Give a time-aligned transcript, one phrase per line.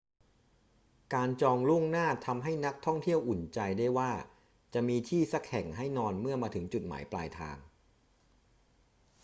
[1.13, 4.11] การจองล่วงหน้าทำให้นักท่องเที่ยวอุ่นใจได้ว่า
[4.73, 7.57] จะมีที่สักแห่งให้นอนเมื่อมาถึงจุดหมายปลายทาง